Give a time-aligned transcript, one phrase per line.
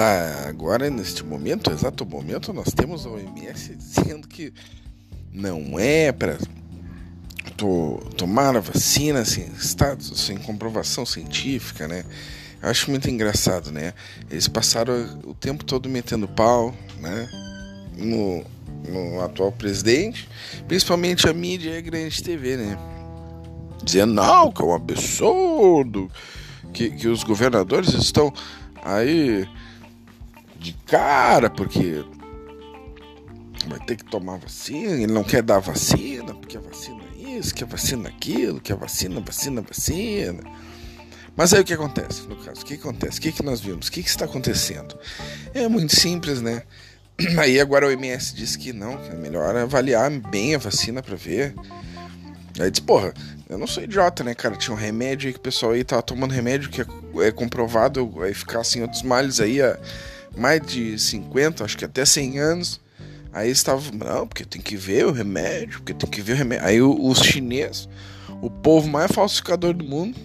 [0.00, 4.54] Ah, agora, neste momento, exato momento, nós temos a OMS dizendo que
[5.32, 6.38] não é para
[7.56, 12.04] to tomar a vacina sem status, sem comprovação científica, né?
[12.62, 13.92] Eu acho muito engraçado, né?
[14.30, 17.28] Eles passaram o tempo todo metendo pau, né?
[17.96, 18.44] No,
[18.88, 20.28] no atual presidente,
[20.68, 22.78] principalmente a mídia e a grande TV, né?
[23.82, 26.08] Dizendo, não, que é um absurdo,
[26.72, 28.32] que, que os governadores estão
[28.80, 29.44] aí
[30.58, 32.04] de cara, porque
[33.68, 37.54] vai ter que tomar vacina, ele não quer dar vacina, porque a vacina é isso,
[37.54, 40.42] que a vacina é aquilo, que a vacina, vacina, vacina.
[41.36, 42.62] Mas aí o que acontece, no caso?
[42.62, 43.18] O que acontece?
[43.18, 43.86] O que, que nós vimos?
[43.86, 44.98] O que, que está acontecendo?
[45.54, 46.62] É muito simples, né?
[47.38, 51.14] Aí agora o MS diz que não, que é melhor avaliar bem a vacina para
[51.14, 51.54] ver.
[52.60, 53.14] Aí diz, porra,
[53.48, 54.56] eu não sou idiota, né, cara?
[54.56, 56.86] Tinha um remédio aí que o pessoal aí tava tomando remédio que é,
[57.26, 59.78] é comprovado vai ficar assim outros males aí há
[60.38, 62.80] mais de 50, acho que até 100 anos.
[63.32, 66.66] Aí estavam, não, porque tem que ver o remédio, porque tem que ver o remédio.
[66.66, 67.88] Aí os chineses,
[68.40, 70.18] o povo mais falsificador do mundo,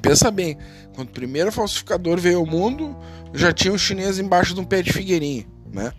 [0.00, 0.56] pensa bem,
[0.94, 2.96] quando o primeiro falsificador veio ao mundo,
[3.34, 5.92] já tinha um chinês embaixo de um pé de figueirinha, né?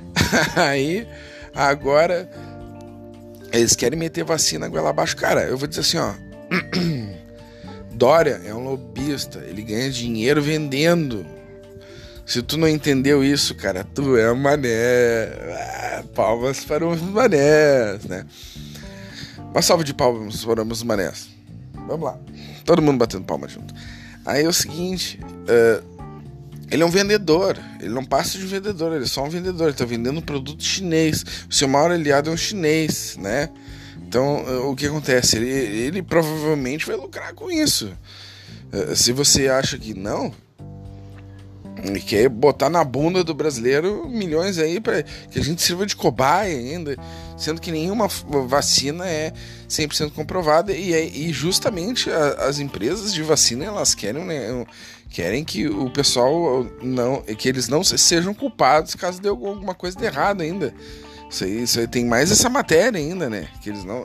[0.54, 1.06] Aí,
[1.54, 2.30] agora,
[3.52, 5.16] eles querem meter vacina goela abaixo.
[5.16, 6.14] Cara, eu vou dizer assim, ó.
[7.92, 11.26] Dória é um lobista, ele ganha dinheiro vendendo.
[12.26, 15.28] Se tu não entendeu isso, cara, tu é um mané.
[15.52, 18.26] Ah, palmas para os manés, né?
[19.52, 21.28] Uma salva de palmas para os manés.
[21.86, 22.18] Vamos lá.
[22.64, 23.72] Todo mundo batendo palma junto.
[24.24, 25.96] Aí é o seguinte, uh,
[26.68, 29.68] ele é um vendedor, ele não passa de um vendedor, ele é só um vendedor,
[29.68, 31.24] ele tá vendendo um produto chinês.
[31.48, 33.48] O seu maior aliado é um chinês, né?
[34.02, 35.36] Então, o que acontece?
[35.36, 37.92] Ele, ele provavelmente vai lucrar com isso.
[38.72, 40.34] Uh, se você acha que não,
[41.94, 45.94] e quer botar na bunda do brasileiro milhões aí para que a gente sirva de
[45.94, 46.96] cobaia ainda,
[47.36, 49.32] sendo que nenhuma vacina é
[49.68, 54.66] 100% comprovada e, e justamente a, as empresas de vacina elas querem, né,
[55.10, 60.04] querem que o pessoal não que eles não sejam culpados caso dê alguma coisa de
[60.04, 60.74] errado ainda.
[61.28, 63.48] Isso aí, isso aí tem mais essa matéria ainda, né?
[63.60, 64.04] Que eles não.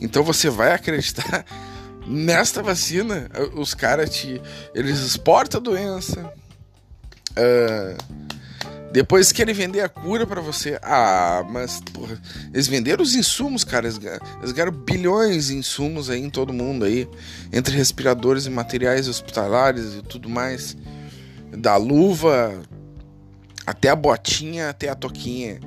[0.00, 1.44] Então você vai acreditar
[2.06, 3.30] nesta vacina?
[3.54, 4.42] Os caras te.
[4.74, 6.32] Eles exportam a doença
[7.38, 8.16] Uh,
[8.96, 10.78] depois querem vender a cura para você.
[10.82, 12.18] Ah, mas porra,
[12.50, 13.86] eles venderam os insumos, cara.
[13.86, 14.00] Eles,
[14.40, 17.06] eles ganharam bilhões de insumos aí em todo mundo aí,
[17.52, 20.76] entre respiradores e materiais hospitalares e tudo mais,
[21.54, 22.62] da luva
[23.66, 25.60] até a botinha, até a toquinha.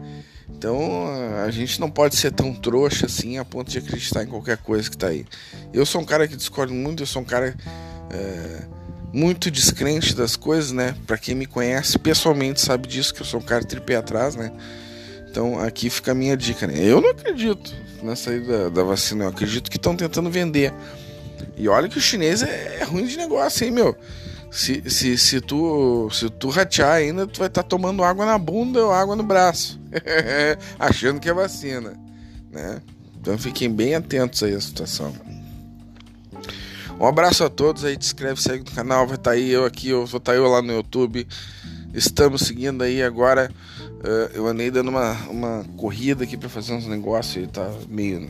[0.49, 1.05] Então
[1.45, 4.89] a gente não pode ser tão trouxa assim a ponto de acreditar em qualquer coisa
[4.89, 5.23] que tá aí.
[5.71, 7.55] Eu sou um cara que discordo muito, eu sou um cara.
[8.11, 8.78] Uh,
[9.13, 10.95] muito descrente das coisas, né?
[11.07, 14.51] Para quem me conhece pessoalmente sabe disso, que eu sou um cara tripé atrás, né?
[15.29, 16.75] Então aqui fica a minha dica, né?
[16.77, 20.73] Eu não acredito na saída da vacina, eu acredito que estão tentando vender.
[21.57, 23.95] E olha que o chinês é, é, ruim de negócio, hein, meu?
[24.51, 28.37] Se, se, se, tu, se tu ratear ainda, tu vai estar tá tomando água na
[28.37, 29.79] bunda ou água no braço,
[30.79, 31.93] achando que é vacina,
[32.51, 32.81] né?
[33.19, 35.13] Então fiquem bem atentos aí à situação.
[36.99, 39.63] Um abraço a todos aí, te inscreve, segue no canal, vai estar tá aí eu
[39.63, 41.25] aqui, eu vou estar tá eu lá no YouTube.
[41.93, 43.49] Estamos seguindo aí agora.
[43.79, 48.27] Uh, eu andei dando uma, uma corrida aqui para fazer uns negócios e tá meio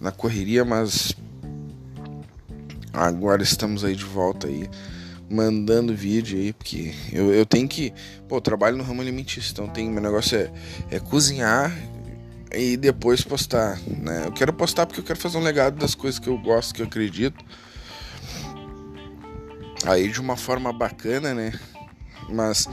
[0.00, 1.14] na correria, mas
[2.92, 4.68] agora estamos aí de volta aí,
[5.30, 7.94] mandando vídeo aí, porque eu, eu tenho que.
[8.28, 10.50] Pô, eu trabalho no ramo alimentício, então tem, meu negócio é,
[10.90, 11.72] é cozinhar
[12.52, 14.24] e depois postar, né?
[14.26, 16.82] Eu quero postar porque eu quero fazer um legado das coisas que eu gosto, que
[16.82, 17.44] eu acredito
[19.84, 21.52] aí de uma forma bacana, né?
[22.28, 22.68] Mas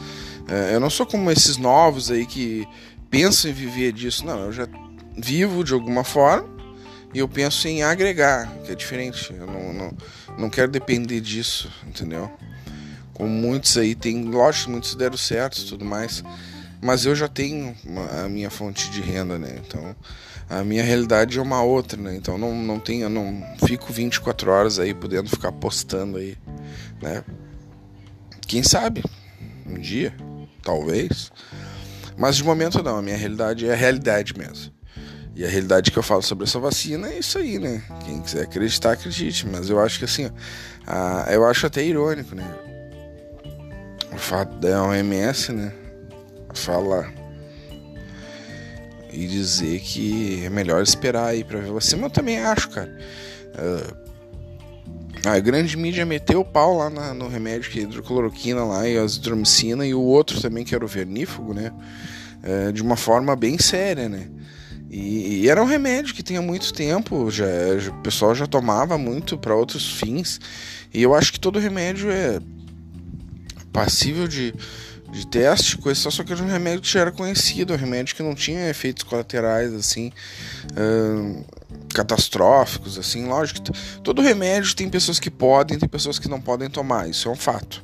[0.47, 2.67] é, eu não sou como esses novos aí que
[3.09, 4.25] pensam em viver disso.
[4.25, 4.67] Não, eu já
[5.15, 6.47] vivo de alguma forma
[7.13, 9.33] e eu penso em agregar, que é diferente.
[9.33, 9.97] Eu não, não,
[10.37, 12.31] não quero depender disso, entendeu?
[13.13, 16.23] Como muitos aí tem, lógico, muitos deram certo e tudo mais,
[16.81, 19.59] mas eu já tenho uma, a minha fonte de renda, né?
[19.65, 19.95] Então
[20.49, 22.15] a minha realidade é uma outra, né?
[22.15, 26.37] Então não, não tenho, não fico 24 horas aí podendo ficar postando aí
[27.01, 27.23] né?
[28.47, 29.03] Quem sabe?
[29.65, 30.13] Um dia,
[30.63, 31.31] talvez.
[32.17, 34.73] Mas de momento não, a minha realidade é a realidade mesmo.
[35.35, 37.81] E a realidade que eu falo sobre essa vacina é isso aí, né?
[38.05, 39.47] Quem quiser acreditar, acredite.
[39.47, 40.29] Mas eu acho que assim,
[40.85, 42.53] a, eu acho até irônico, né?
[44.11, 45.71] O fato da OMS, né?
[46.53, 47.13] Falar
[49.11, 52.05] e dizer que é melhor esperar aí pra ver vacina.
[52.05, 52.95] Eu também acho, cara.
[53.55, 54.09] Uh,
[55.27, 58.97] A grande mídia meteu o pau lá na, no remédio que é hidrocloroquina lá e
[58.97, 61.71] azitromicina e o outro também que era o vernífugo, né?
[62.41, 64.29] É, de uma forma bem séria, né?
[64.89, 67.45] E, e, era um remédio que tinha muito tempo, já,
[67.77, 70.39] já o pessoal já tomava muito para outros fins.
[70.93, 72.39] E eu acho que todo remédio é
[73.71, 74.53] passível de,
[75.11, 78.23] de teste, coisa só que era um remédio que já era conhecido, um remédio que
[78.23, 80.11] não tinha efeitos colaterais assim.
[81.93, 83.61] Catastróficos, assim, lógico.
[84.03, 87.35] Todo remédio tem pessoas que podem, tem pessoas que não podem tomar, isso é um
[87.35, 87.83] fato.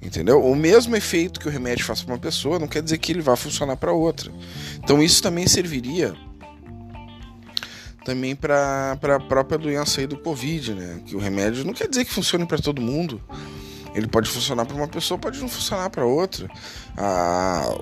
[0.00, 0.44] Entendeu?
[0.44, 3.22] O mesmo efeito que o remédio faz para uma pessoa não quer dizer que ele
[3.22, 4.32] vá funcionar para outra.
[4.76, 6.14] Então isso também serviria
[8.04, 11.00] também para a própria doença aí do Covid, né?
[11.06, 13.22] Que o remédio não quer dizer que funcione para todo mundo.
[13.94, 16.48] Ele pode funcionar para uma pessoa, pode não funcionar para outra.
[16.96, 17.78] Ah,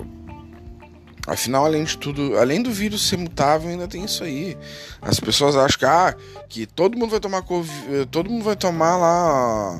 [1.26, 4.56] Afinal, além de tudo, além do vírus ser mutável, ainda tem isso aí.
[5.00, 6.16] As pessoas acham que, ah,
[6.48, 7.44] que todo mundo vai tomar
[8.10, 9.78] todo mundo vai tomar lá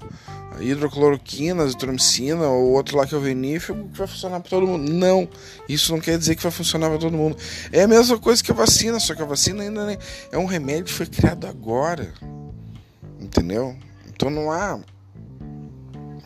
[0.61, 4.93] hidrocloroquina, azitromicina ou outro lá que é o venífero que vai funcionar para todo mundo.
[4.93, 5.29] Não,
[5.69, 7.37] isso não quer dizer que vai funcionar para todo mundo.
[7.73, 9.99] É a mesma coisa que a vacina, só que a vacina ainda
[10.31, 12.13] é um remédio que foi criado agora.
[13.19, 13.77] Entendeu?
[14.09, 14.79] Então não há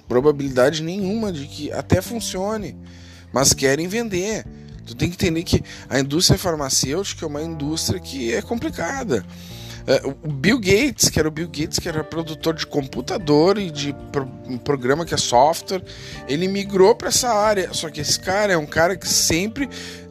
[0.08, 2.76] probabilidade nenhuma de que até funcione,
[3.32, 4.44] mas querem vender.
[4.86, 9.24] Tu tem que entender que a indústria farmacêutica é uma indústria que é complicada.
[9.86, 13.70] É, o Bill Gates, que era o Bill Gates, que era produtor de computador e
[13.70, 13.94] de
[14.46, 15.82] um programa que é software,
[16.26, 17.72] ele migrou para essa área.
[17.72, 19.68] Só que esse cara é um cara que sempre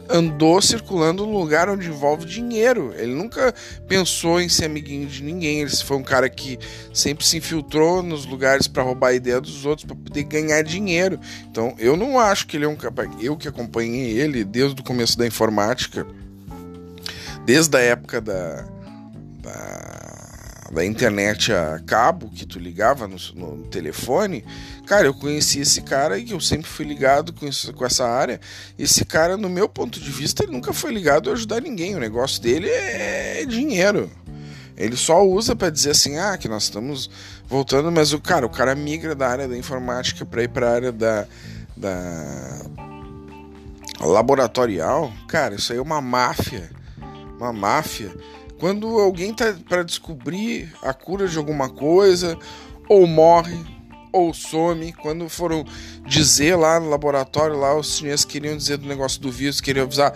[0.09, 2.93] andou circulando no lugar onde envolve dinheiro.
[2.97, 3.53] Ele nunca
[3.87, 5.61] pensou em ser amiguinho de ninguém.
[5.61, 6.59] Ele foi um cara que
[6.93, 11.19] sempre se infiltrou nos lugares para roubar a ideia dos outros para poder ganhar dinheiro.
[11.49, 12.93] Então, eu não acho que ele é um cara.
[13.19, 16.05] Eu que acompanhei ele desde o começo da informática,
[17.45, 18.65] desde a época da,
[19.41, 20.02] da
[20.71, 24.45] da internet a cabo que tu ligava no, no, telefone,
[24.85, 28.39] cara, eu conheci esse cara e eu sempre fui ligado com, isso, com essa área.
[28.77, 31.95] Esse cara, no meu ponto de vista, ele nunca foi ligado a ajudar ninguém.
[31.95, 34.09] O negócio dele é dinheiro.
[34.75, 37.09] Ele só usa para dizer assim, ah, que nós estamos
[37.47, 40.73] voltando, mas o cara, o cara migra da área da informática para ir para a
[40.73, 41.27] área da,
[41.77, 42.65] da
[43.99, 45.13] laboratorial.
[45.27, 46.71] Cara, isso aí é uma máfia,
[47.37, 48.11] uma máfia
[48.63, 52.39] quando alguém tá para descobrir a cura de alguma coisa,
[52.87, 53.59] ou morre,
[54.09, 55.65] ou some, quando foram
[56.07, 60.15] dizer lá no laboratório, lá os chineses queriam dizer do negócio do vírus, queriam avisar,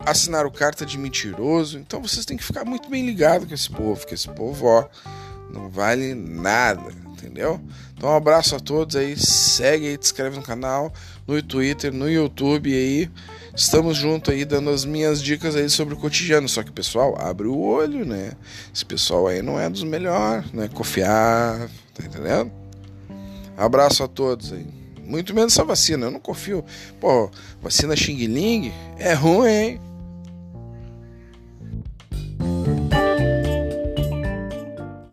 [0.00, 1.78] assinaram carta de mentiroso.
[1.78, 4.88] Então vocês têm que ficar muito bem ligados com esse povo, que esse povo, ó,
[5.50, 7.60] não vale nada, entendeu?
[7.94, 10.90] Então um abraço a todos aí, segue aí, te inscreve no canal,
[11.26, 13.10] no Twitter, no YouTube aí.
[13.56, 16.48] Estamos junto aí dando as minhas dicas aí sobre o cotidiano.
[16.48, 18.32] Só que pessoal abre o olho, né?
[18.74, 20.68] Esse pessoal aí não é dos melhores, né?
[20.68, 22.50] Confiar, tá entendendo?
[23.56, 24.66] Abraço a todos aí.
[25.04, 26.64] Muito menos essa vacina, eu não confio.
[27.00, 27.30] Pô,
[27.62, 29.80] vacina Xing Ling é ruim, hein?